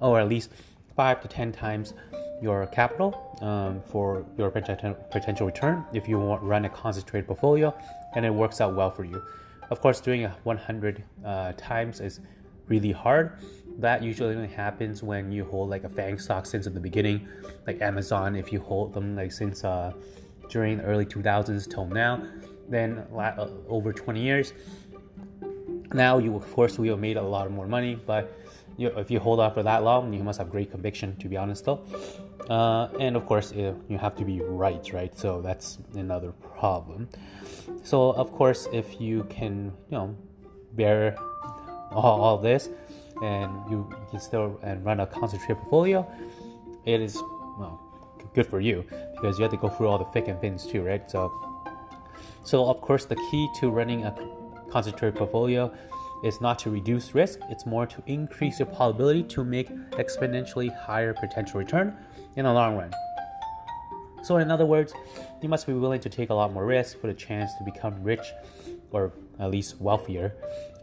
or 0.00 0.18
at 0.18 0.28
least 0.28 0.50
five 0.96 1.20
to 1.20 1.28
10 1.28 1.52
times 1.52 1.94
your 2.42 2.66
capital 2.66 3.36
um, 3.42 3.82
for 3.82 4.24
your 4.38 4.50
potential 4.50 5.46
return 5.46 5.84
if 5.92 6.08
you 6.08 6.18
want 6.18 6.42
run 6.42 6.64
a 6.64 6.70
concentrated 6.70 7.26
portfolio 7.26 7.74
and 8.14 8.24
it 8.24 8.30
works 8.30 8.60
out 8.60 8.74
well 8.74 8.90
for 8.90 9.04
you. 9.04 9.22
Of 9.70 9.80
course, 9.80 10.00
doing 10.00 10.24
a 10.24 10.36
100 10.42 11.04
uh, 11.24 11.52
times 11.56 12.00
is 12.00 12.20
really 12.66 12.92
hard. 12.92 13.38
That 13.80 14.02
usually 14.02 14.34
only 14.34 14.48
happens 14.48 15.02
when 15.02 15.32
you 15.32 15.46
hold 15.46 15.70
like 15.70 15.84
a 15.84 15.88
FANG 15.88 16.18
stock 16.18 16.44
since 16.44 16.66
the 16.66 16.80
beginning, 16.80 17.26
like 17.66 17.80
Amazon. 17.80 18.36
If 18.36 18.52
you 18.52 18.60
hold 18.60 18.92
them 18.92 19.16
like 19.16 19.32
since 19.32 19.64
uh, 19.64 19.94
during 20.50 20.76
the 20.76 20.84
early 20.84 21.06
2000s 21.06 21.68
till 21.70 21.86
now, 21.86 22.22
then 22.68 23.06
uh, 23.16 23.48
over 23.68 23.94
20 23.94 24.20
years. 24.20 24.52
Now 25.94 26.18
you 26.18 26.36
of 26.36 26.52
course 26.52 26.78
will 26.78 26.90
have 26.90 27.00
made 27.00 27.16
a 27.16 27.22
lot 27.22 27.50
more 27.50 27.66
money, 27.66 27.94
but 27.94 28.38
you, 28.76 28.88
if 28.98 29.10
you 29.10 29.18
hold 29.18 29.40
on 29.40 29.54
for 29.54 29.62
that 29.62 29.82
long, 29.82 30.12
you 30.12 30.22
must 30.22 30.38
have 30.38 30.50
great 30.50 30.70
conviction. 30.70 31.16
To 31.16 31.28
be 31.28 31.38
honest, 31.38 31.64
though. 31.64 31.80
Uh, 32.50 32.88
and 32.98 33.16
of 33.16 33.24
course, 33.24 33.52
you 33.52 33.96
have 33.98 34.14
to 34.16 34.24
be 34.26 34.42
right, 34.42 34.92
right? 34.92 35.18
So 35.18 35.40
that's 35.40 35.78
another 35.94 36.32
problem. 36.32 37.08
So 37.82 38.10
of 38.10 38.30
course, 38.30 38.68
if 38.72 39.00
you 39.00 39.24
can, 39.30 39.72
you 39.88 39.96
know, 39.96 40.16
bear 40.74 41.16
all, 41.92 42.20
all 42.20 42.38
this, 42.38 42.68
and 43.22 43.70
you, 43.70 43.88
can 44.10 44.20
still 44.20 44.58
and 44.62 44.84
run 44.84 45.00
a 45.00 45.06
concentrated 45.06 45.58
portfolio, 45.58 46.10
it 46.84 47.00
is 47.00 47.16
well 47.58 47.86
good 48.34 48.46
for 48.46 48.60
you 48.60 48.84
because 49.14 49.38
you 49.38 49.42
have 49.42 49.50
to 49.50 49.56
go 49.56 49.68
through 49.68 49.88
all 49.88 49.98
the 49.98 50.04
thick 50.06 50.28
and 50.28 50.40
thins 50.40 50.66
too, 50.66 50.82
right? 50.82 51.10
So, 51.10 51.32
so 52.44 52.66
of 52.66 52.80
course, 52.80 53.04
the 53.04 53.16
key 53.30 53.48
to 53.60 53.70
running 53.70 54.04
a 54.04 54.14
concentrated 54.70 55.16
portfolio 55.16 55.72
is 56.24 56.40
not 56.40 56.58
to 56.60 56.70
reduce 56.70 57.14
risk, 57.14 57.40
it's 57.48 57.66
more 57.66 57.86
to 57.86 58.02
increase 58.06 58.58
your 58.58 58.66
probability 58.66 59.22
to 59.22 59.44
make 59.44 59.68
exponentially 59.92 60.74
higher 60.84 61.14
potential 61.14 61.58
return 61.58 61.96
in 62.36 62.44
the 62.44 62.52
long 62.52 62.76
run. 62.76 62.92
So, 64.22 64.36
in 64.36 64.50
other 64.50 64.66
words, 64.66 64.92
you 65.40 65.48
must 65.48 65.66
be 65.66 65.72
willing 65.72 66.00
to 66.00 66.10
take 66.10 66.28
a 66.28 66.34
lot 66.34 66.52
more 66.52 66.66
risk 66.66 67.00
for 67.00 67.06
the 67.06 67.14
chance 67.14 67.50
to 67.56 67.64
become 67.64 68.02
rich 68.02 68.32
or 68.90 69.12
at 69.38 69.50
least 69.50 69.80
wealthier, 69.80 70.34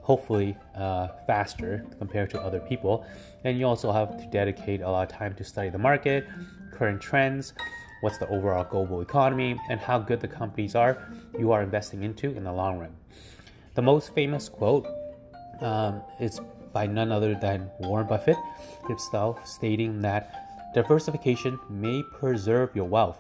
hopefully 0.07 0.55
uh, 0.73 1.09
faster 1.27 1.85
compared 1.99 2.29
to 2.29 2.39
other 2.39 2.61
people. 2.61 3.05
And 3.43 3.59
you 3.59 3.65
also 3.65 3.91
have 3.91 4.17
to 4.17 4.25
dedicate 4.27 4.79
a 4.79 4.89
lot 4.89 5.11
of 5.11 5.17
time 5.17 5.35
to 5.35 5.43
study 5.43 5.69
the 5.69 5.77
market, 5.77 6.25
current 6.71 7.01
trends, 7.01 7.53
what's 7.99 8.17
the 8.17 8.29
overall 8.29 8.63
global 8.63 9.01
economy, 9.01 9.59
and 9.69 9.81
how 9.81 9.99
good 9.99 10.21
the 10.21 10.27
companies 10.27 10.75
are 10.75 11.09
you 11.37 11.51
are 11.51 11.61
investing 11.61 12.03
into 12.03 12.27
in 12.37 12.45
the 12.45 12.53
long 12.53 12.79
run. 12.79 12.95
The 13.75 13.81
most 13.81 14.13
famous 14.13 14.47
quote 14.47 14.87
um, 15.59 16.01
is 16.21 16.39
by 16.71 16.87
none 16.87 17.11
other 17.11 17.35
than 17.35 17.69
Warren 17.79 18.07
Buffett 18.07 18.37
himself, 18.87 19.45
stating 19.45 20.01
that 20.03 20.47
Diversification 20.73 21.59
may 21.69 22.03
preserve 22.03 22.75
your 22.75 22.85
wealth, 22.85 23.19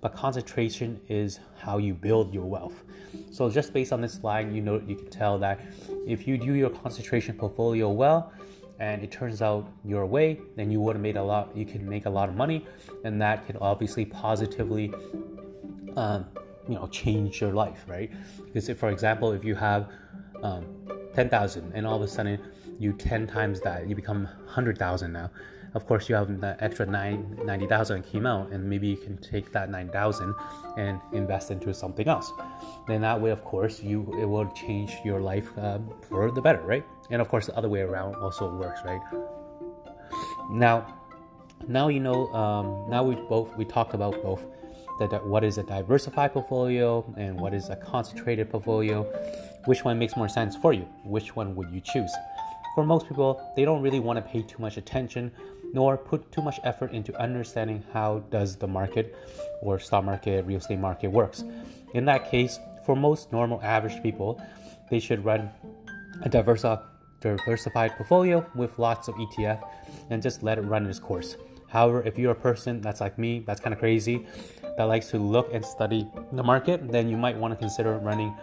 but 0.00 0.14
concentration 0.14 1.00
is 1.08 1.40
how 1.58 1.78
you 1.78 1.94
build 1.94 2.32
your 2.32 2.44
wealth. 2.44 2.84
So 3.32 3.50
just 3.50 3.72
based 3.72 3.92
on 3.92 4.00
this 4.00 4.22
line, 4.22 4.54
you 4.54 4.60
know 4.60 4.80
you 4.86 4.94
can 4.94 5.10
tell 5.10 5.38
that 5.38 5.58
if 6.06 6.26
you 6.26 6.38
do 6.38 6.54
your 6.54 6.70
concentration 6.70 7.36
portfolio 7.36 7.90
well 7.90 8.32
and 8.78 9.02
it 9.02 9.12
turns 9.12 9.42
out 9.42 9.70
your 9.84 10.06
way, 10.06 10.40
then 10.56 10.70
you 10.70 10.80
would 10.80 10.96
have 10.96 11.02
made 11.02 11.16
a 11.16 11.22
lot. 11.22 11.56
You 11.56 11.64
can 11.64 11.88
make 11.88 12.06
a 12.06 12.10
lot 12.10 12.28
of 12.28 12.34
money, 12.34 12.66
and 13.04 13.20
that 13.22 13.46
can 13.46 13.56
obviously 13.58 14.04
positively, 14.04 14.92
um, 15.96 16.26
you 16.68 16.74
know, 16.74 16.88
change 16.88 17.40
your 17.40 17.52
life, 17.52 17.84
right? 17.86 18.10
Because 18.44 18.68
if, 18.68 18.78
for 18.78 18.88
example, 18.88 19.32
if 19.32 19.44
you 19.44 19.54
have 19.54 19.88
um, 20.42 20.66
ten 21.14 21.28
thousand 21.28 21.72
and 21.74 21.86
all 21.86 21.96
of 21.96 22.02
a 22.02 22.08
sudden 22.08 22.40
you 22.82 22.92
10 22.92 23.26
times 23.28 23.60
that, 23.60 23.88
you 23.88 23.94
become 23.94 24.24
100,000 24.24 25.12
now. 25.12 25.30
Of 25.74 25.86
course, 25.86 26.08
you 26.08 26.14
have 26.14 26.40
the 26.40 26.56
extra 26.60 26.84
9, 26.84 27.40
90,000 27.44 28.02
came 28.02 28.26
out, 28.26 28.52
and 28.52 28.68
maybe 28.68 28.88
you 28.88 28.96
can 28.96 29.16
take 29.18 29.52
that 29.52 29.70
9,000 29.70 30.34
and 30.76 31.00
invest 31.12 31.50
into 31.50 31.72
something 31.72 32.06
else. 32.06 32.30
Then 32.86 33.00
that 33.00 33.18
way, 33.18 33.30
of 33.30 33.42
course, 33.42 33.82
you 33.82 34.02
it 34.20 34.26
will 34.26 34.50
change 34.52 34.92
your 35.04 35.20
life 35.20 35.48
uh, 35.56 35.78
for 36.08 36.30
the 36.30 36.42
better, 36.42 36.60
right? 36.60 36.84
And 37.10 37.22
of 37.22 37.28
course, 37.28 37.46
the 37.46 37.56
other 37.56 37.68
way 37.68 37.80
around 37.80 38.16
also 38.16 38.54
works, 38.54 38.80
right? 38.84 39.00
Now, 40.50 40.98
now 41.66 41.88
you 41.88 42.00
know. 42.00 42.32
Um, 42.34 42.90
now 42.90 43.02
we 43.02 43.14
both 43.14 43.56
we 43.56 43.64
talked 43.64 43.94
about 43.94 44.22
both 44.22 44.44
that 44.98 45.26
what 45.26 45.42
is 45.42 45.58
a 45.58 45.62
diversified 45.62 46.32
portfolio 46.32 47.04
and 47.16 47.40
what 47.40 47.54
is 47.54 47.70
a 47.70 47.76
concentrated 47.76 48.50
portfolio. 48.50 49.04
Which 49.64 49.84
one 49.84 49.98
makes 49.98 50.16
more 50.16 50.28
sense 50.28 50.56
for 50.56 50.72
you? 50.72 50.86
Which 51.04 51.34
one 51.34 51.54
would 51.54 51.70
you 51.70 51.80
choose? 51.80 52.12
For 52.74 52.84
most 52.84 53.06
people, 53.06 53.40
they 53.54 53.64
don't 53.64 53.82
really 53.82 54.00
want 54.00 54.16
to 54.16 54.22
pay 54.22 54.42
too 54.42 54.58
much 54.58 54.76
attention 54.76 55.30
nor 55.72 55.96
put 55.96 56.30
too 56.32 56.42
much 56.42 56.60
effort 56.64 56.92
into 56.92 57.14
understanding 57.20 57.82
how 57.92 58.20
does 58.30 58.56
the 58.56 58.66
market 58.66 59.16
or 59.60 59.78
stock 59.78 60.04
market, 60.04 60.44
real 60.44 60.58
estate 60.58 60.78
market 60.78 61.08
works. 61.08 61.44
In 61.94 62.04
that 62.06 62.30
case, 62.30 62.58
for 62.84 62.96
most 62.96 63.32
normal 63.32 63.60
average 63.62 64.02
people, 64.02 64.42
they 64.90 65.00
should 65.00 65.24
run 65.24 65.50
a 66.22 66.28
diversified 66.28 67.92
portfolio 67.96 68.44
with 68.54 68.78
lots 68.78 69.08
of 69.08 69.14
ETF 69.14 69.66
and 70.10 70.22
just 70.22 70.42
let 70.42 70.58
it 70.58 70.62
run 70.62 70.86
its 70.86 70.98
course. 70.98 71.36
However, 71.68 72.02
if 72.02 72.18
you're 72.18 72.32
a 72.32 72.34
person 72.34 72.80
that's 72.80 73.00
like 73.00 73.18
me, 73.18 73.40
that's 73.46 73.60
kind 73.60 73.72
of 73.72 73.78
crazy, 73.78 74.26
that 74.76 74.84
likes 74.84 75.08
to 75.10 75.18
look 75.18 75.54
and 75.54 75.64
study 75.64 76.06
the 76.32 76.42
market, 76.42 76.90
then 76.90 77.08
you 77.08 77.16
might 77.16 77.36
want 77.36 77.52
to 77.52 77.58
consider 77.58 77.96
running 77.98 78.34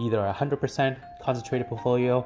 either 0.00 0.18
a 0.18 0.32
100% 0.32 0.96
concentrated 1.22 1.66
portfolio 1.68 2.24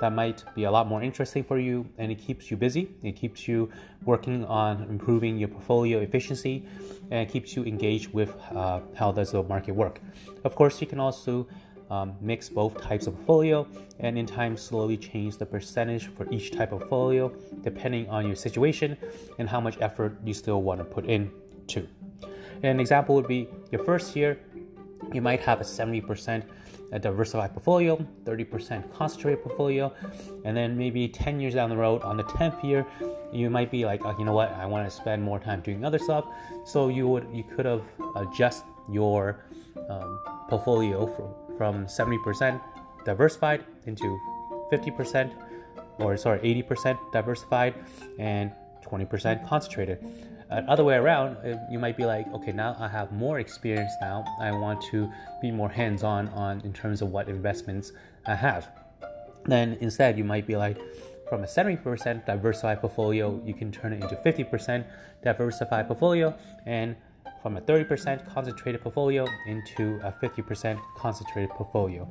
that 0.00 0.12
might 0.12 0.44
be 0.54 0.64
a 0.64 0.70
lot 0.70 0.86
more 0.86 1.02
interesting 1.02 1.42
for 1.42 1.58
you 1.58 1.86
and 1.98 2.12
it 2.12 2.16
keeps 2.16 2.50
you 2.50 2.56
busy. 2.56 2.90
It 3.02 3.12
keeps 3.12 3.48
you 3.48 3.70
working 4.04 4.44
on 4.44 4.82
improving 4.84 5.38
your 5.38 5.48
portfolio 5.48 6.00
efficiency 6.00 6.66
and 7.10 7.28
keeps 7.28 7.56
you 7.56 7.64
engaged 7.64 8.12
with 8.12 8.34
uh, 8.54 8.80
how 8.94 9.12
does 9.12 9.32
the 9.32 9.42
market 9.42 9.72
work. 9.72 10.00
Of 10.44 10.54
course, 10.54 10.80
you 10.80 10.86
can 10.86 11.00
also 11.00 11.46
um, 11.90 12.16
mix 12.20 12.48
both 12.48 12.80
types 12.80 13.06
of 13.06 13.14
portfolio 13.14 13.66
and 14.00 14.18
in 14.18 14.26
time 14.26 14.56
slowly 14.56 14.96
change 14.96 15.36
the 15.36 15.46
percentage 15.46 16.08
for 16.08 16.30
each 16.32 16.52
type 16.52 16.72
of 16.72 16.80
portfolio 16.80 17.32
depending 17.62 18.08
on 18.08 18.26
your 18.26 18.36
situation 18.36 18.96
and 19.38 19.48
how 19.48 19.60
much 19.60 19.78
effort 19.80 20.18
you 20.24 20.34
still 20.34 20.62
want 20.62 20.80
to 20.80 20.84
put 20.84 21.06
in 21.06 21.30
to. 21.68 21.86
An 22.62 22.80
example 22.80 23.14
would 23.14 23.28
be 23.28 23.48
your 23.70 23.84
first 23.84 24.16
year, 24.16 24.38
you 25.12 25.20
might 25.20 25.40
have 25.40 25.60
a 25.60 25.64
70% 25.64 26.42
a 26.92 26.98
diversified 26.98 27.52
portfolio, 27.52 27.96
30% 28.24 28.92
concentrated 28.92 29.42
portfolio, 29.42 29.92
and 30.44 30.56
then 30.56 30.76
maybe 30.76 31.08
10 31.08 31.40
years 31.40 31.54
down 31.54 31.70
the 31.70 31.76
road, 31.76 32.02
on 32.02 32.16
the 32.16 32.24
10th 32.24 32.62
year, 32.62 32.86
you 33.32 33.50
might 33.50 33.70
be 33.70 33.84
like, 33.84 34.04
oh, 34.04 34.14
you 34.18 34.24
know 34.24 34.32
what, 34.32 34.52
I 34.52 34.66
want 34.66 34.88
to 34.88 34.94
spend 34.94 35.22
more 35.22 35.38
time 35.38 35.60
doing 35.60 35.84
other 35.84 35.98
stuff. 35.98 36.24
So 36.64 36.88
you 36.88 37.08
would 37.08 37.26
you 37.32 37.44
could 37.44 37.66
have 37.66 37.82
adjust 38.14 38.64
your 38.90 39.44
um, 39.88 40.20
portfolio 40.48 41.06
from, 41.06 41.56
from 41.56 41.86
70% 41.86 42.60
diversified 43.04 43.64
into 43.86 44.18
50% 44.72 45.32
or 45.98 46.16
sorry 46.16 46.38
80% 46.40 46.98
diversified 47.12 47.74
and 48.18 48.52
20% 48.84 49.48
concentrated 49.48 50.04
other 50.50 50.84
way 50.84 50.94
around, 50.94 51.36
uh, 51.38 51.58
you 51.70 51.78
might 51.78 51.96
be 51.96 52.04
like, 52.04 52.26
okay, 52.32 52.52
now 52.52 52.76
I 52.78 52.88
have 52.88 53.12
more 53.12 53.40
experience 53.40 53.92
now. 54.00 54.24
I 54.40 54.52
want 54.52 54.80
to 54.92 55.10
be 55.42 55.50
more 55.50 55.68
hands-on 55.68 56.28
on 56.28 56.60
in 56.60 56.72
terms 56.72 57.02
of 57.02 57.10
what 57.10 57.28
investments 57.28 57.92
I 58.26 58.34
have. 58.34 58.68
Then 59.44 59.76
instead, 59.80 60.16
you 60.18 60.24
might 60.24 60.46
be 60.46 60.56
like, 60.56 60.78
from 61.28 61.42
a 61.42 61.46
70% 61.46 62.24
diversified 62.24 62.80
portfolio, 62.80 63.40
you 63.44 63.54
can 63.54 63.72
turn 63.72 63.92
it 63.92 64.02
into 64.02 64.14
50% 64.16 64.84
diversified 65.22 65.88
portfolio, 65.88 66.36
and 66.66 66.94
from 67.42 67.56
a 67.56 67.60
30% 67.60 68.32
concentrated 68.32 68.80
portfolio 68.80 69.26
into 69.46 70.00
a 70.04 70.12
50% 70.12 70.80
concentrated 70.96 71.50
portfolio. 71.50 72.08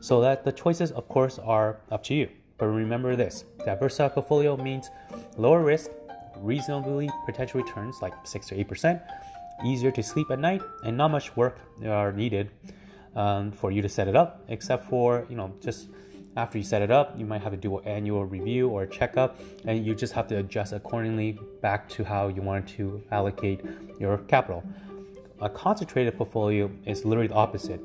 So 0.00 0.20
that 0.20 0.44
the 0.44 0.52
choices, 0.52 0.90
of 0.90 1.08
course, 1.08 1.38
are 1.38 1.78
up 1.90 2.02
to 2.04 2.14
you. 2.14 2.28
But 2.58 2.66
remember 2.66 3.16
this: 3.16 3.44
diversified 3.64 4.14
portfolio 4.14 4.56
means 4.56 4.90
lower 5.36 5.62
risk 5.62 5.90
reasonably 6.38 7.10
potential 7.26 7.60
returns 7.60 7.96
like 8.02 8.14
6 8.24 8.48
to 8.48 8.64
8%, 8.64 9.00
easier 9.64 9.90
to 9.90 10.02
sleep 10.02 10.30
at 10.30 10.38
night, 10.38 10.62
and 10.84 10.96
not 10.96 11.08
much 11.08 11.36
work 11.36 11.58
are 11.84 12.12
needed 12.12 12.50
um, 13.14 13.52
for 13.52 13.70
you 13.70 13.82
to 13.82 13.88
set 13.88 14.08
it 14.08 14.16
up, 14.16 14.42
except 14.48 14.88
for, 14.88 15.26
you 15.28 15.36
know, 15.36 15.52
just 15.60 15.88
after 16.36 16.58
you 16.58 16.64
set 16.64 16.82
it 16.82 16.90
up, 16.90 17.16
you 17.16 17.24
might 17.24 17.42
have 17.42 17.52
to 17.52 17.56
do 17.56 17.78
an 17.78 17.86
annual 17.86 18.24
review 18.24 18.68
or 18.68 18.86
checkup, 18.86 19.38
and 19.64 19.86
you 19.86 19.94
just 19.94 20.12
have 20.14 20.26
to 20.28 20.38
adjust 20.38 20.72
accordingly 20.72 21.38
back 21.60 21.88
to 21.90 22.04
how 22.04 22.28
you 22.28 22.42
want 22.42 22.66
to 22.70 23.02
allocate 23.12 23.60
your 24.00 24.18
capital. 24.18 24.64
A 25.40 25.48
concentrated 25.48 26.16
portfolio 26.16 26.70
is 26.84 27.04
literally 27.04 27.28
the 27.28 27.34
opposite 27.34 27.80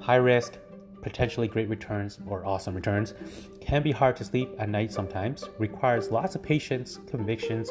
high 0.00 0.16
risk, 0.16 0.56
potentially 1.02 1.48
great 1.48 1.68
returns 1.68 2.18
or 2.26 2.44
awesome 2.44 2.74
returns, 2.74 3.14
can 3.60 3.82
be 3.82 3.92
hard 3.92 4.16
to 4.16 4.24
sleep 4.24 4.50
at 4.58 4.68
night 4.68 4.92
sometimes, 4.92 5.48
requires 5.58 6.10
lots 6.10 6.34
of 6.34 6.42
patience, 6.42 6.98
convictions, 7.06 7.70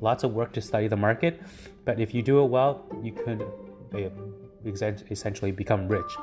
lots 0.00 0.24
of 0.24 0.32
work 0.32 0.52
to 0.52 0.60
study 0.60 0.88
the 0.88 0.96
market. 0.96 1.40
But 1.84 2.00
if 2.00 2.14
you 2.14 2.22
do 2.22 2.42
it 2.42 2.46
well, 2.46 2.84
you 3.02 3.12
could 3.12 3.44
essentially 5.10 5.52
become 5.52 5.88
rich. 5.88 6.16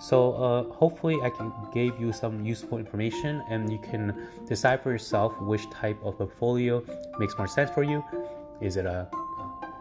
So 0.00 0.32
uh, 0.34 0.62
hopefully 0.74 1.20
I 1.22 1.30
can 1.30 1.52
gave 1.72 1.98
you 2.00 2.12
some 2.12 2.44
useful 2.44 2.78
information 2.78 3.42
and 3.48 3.70
you 3.70 3.78
can 3.78 4.28
decide 4.46 4.82
for 4.82 4.90
yourself 4.90 5.38
which 5.42 5.68
type 5.70 5.98
of 6.02 6.18
portfolio 6.18 6.82
makes 7.18 7.36
more 7.36 7.48
sense 7.48 7.70
for 7.70 7.82
you. 7.82 8.04
Is 8.60 8.76
it 8.76 8.86
a 8.86 9.08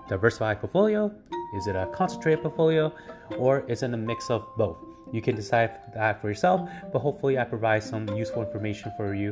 diversified 0.09 0.59
portfolio? 0.59 1.11
Is 1.55 1.67
it 1.67 1.75
a 1.75 1.87
concentrated 1.93 2.41
portfolio? 2.41 2.93
Or 3.37 3.63
is 3.67 3.83
it 3.83 3.93
a 3.93 3.97
mix 3.97 4.29
of 4.29 4.45
both? 4.57 4.92
You 5.13 5.21
can 5.21 5.35
decide 5.35 5.77
that 5.93 6.19
for 6.19 6.27
yourself, 6.27 6.67
but 6.91 6.99
hopefully 6.99 7.37
I 7.37 7.43
provide 7.43 7.83
some 7.83 8.07
useful 8.09 8.41
information 8.41 8.91
for 8.97 9.13
you, 9.13 9.31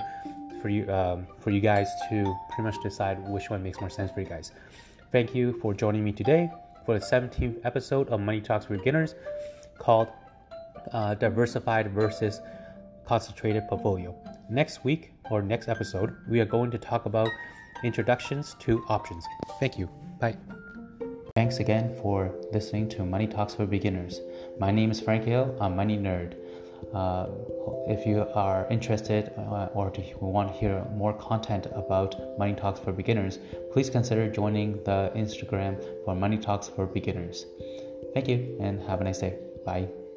for 0.61 0.69
you, 0.69 0.87
um, 0.93 1.25
for 1.39 1.49
you 1.49 1.59
guys 1.59 1.89
to 2.09 2.37
pretty 2.49 2.61
much 2.61 2.75
decide 2.83 3.17
which 3.27 3.49
one 3.49 3.63
makes 3.63 3.81
more 3.81 3.89
sense 3.89 4.11
for 4.11 4.21
you 4.21 4.27
guys. 4.27 4.51
Thank 5.11 5.33
you 5.33 5.53
for 5.59 5.73
joining 5.73 6.03
me 6.03 6.11
today 6.11 6.51
for 6.85 6.97
the 6.99 7.03
17th 7.03 7.65
episode 7.65 8.07
of 8.09 8.19
Money 8.19 8.41
Talks 8.41 8.65
for 8.65 8.77
Beginners, 8.77 9.15
called 9.79 10.07
uh, 10.93 11.15
"Diversified 11.15 11.91
versus 11.91 12.41
Concentrated 13.05 13.67
Portfolio." 13.67 14.15
Next 14.51 14.83
week 14.83 15.13
or 15.31 15.41
next 15.41 15.67
episode, 15.67 16.15
we 16.29 16.39
are 16.41 16.45
going 16.45 16.69
to 16.69 16.77
talk 16.77 17.07
about 17.07 17.29
introductions 17.83 18.55
to 18.59 18.83
options. 18.87 19.25
Thank 19.59 19.79
you. 19.79 19.89
Bye. 20.19 20.37
Thanks 21.41 21.57
again 21.57 21.97
for 22.03 22.35
listening 22.51 22.87
to 22.89 23.03
Money 23.03 23.25
Talks 23.25 23.55
for 23.55 23.65
Beginners. 23.65 24.21
My 24.59 24.69
name 24.69 24.91
is 24.91 25.01
Frank 25.01 25.23
Hill, 25.23 25.57
a 25.59 25.67
money 25.67 25.97
nerd. 25.97 26.35
Uh, 26.93 27.25
if 27.87 28.05
you 28.05 28.27
are 28.35 28.67
interested 28.69 29.31
uh, 29.35 29.69
or 29.73 29.91
you 29.97 30.15
want 30.19 30.49
to 30.49 30.59
hear 30.59 30.85
more 30.93 31.13
content 31.13 31.65
about 31.73 32.37
Money 32.37 32.53
Talks 32.53 32.79
for 32.79 32.91
Beginners, 32.91 33.39
please 33.73 33.89
consider 33.89 34.29
joining 34.29 34.83
the 34.83 35.11
Instagram 35.15 35.83
for 36.05 36.13
Money 36.13 36.37
Talks 36.37 36.67
for 36.67 36.85
Beginners. 36.85 37.47
Thank 38.13 38.27
you 38.27 38.55
and 38.61 38.79
have 38.83 39.01
a 39.01 39.03
nice 39.03 39.17
day. 39.17 39.39
Bye. 39.65 39.89